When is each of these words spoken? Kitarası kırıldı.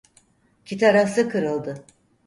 Kitarası 0.65 1.29
kırıldı. 1.29 1.85